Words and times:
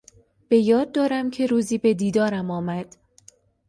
به 0.49 0.57
یاد 0.57 0.91
دارم 0.91 1.31
که 1.31 1.45
روزی 1.47 1.77
به 1.77 1.93
دیدارم 1.93 2.51
آمد. 2.51 2.95